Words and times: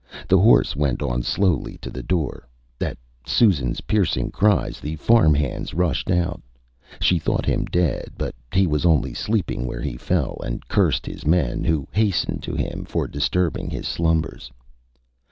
The 0.27 0.39
horse 0.39 0.75
went 0.75 1.03
on 1.03 1.21
slowly 1.21 1.77
to 1.77 1.91
the 1.91 2.01
door. 2.01 2.47
At 2.83 2.97
SusanÂs 3.23 3.85
piercing 3.85 4.31
cries 4.31 4.79
the 4.79 4.95
farm 4.95 5.35
hands 5.35 5.75
rushed 5.75 6.09
out. 6.09 6.41
She 6.99 7.19
thought 7.19 7.45
him 7.45 7.65
dead, 7.65 8.13
but 8.17 8.33
he 8.51 8.65
was 8.65 8.83
only 8.83 9.13
sleeping 9.13 9.67
where 9.67 9.81
he 9.83 9.97
fell, 9.97 10.41
and 10.43 10.67
cursed 10.67 11.05
his 11.05 11.23
men, 11.23 11.63
who 11.63 11.87
hastened 11.91 12.41
to 12.41 12.55
him, 12.55 12.83
for 12.83 13.07
disturbing 13.07 13.69
his 13.69 13.87
slumbers. 13.87 14.51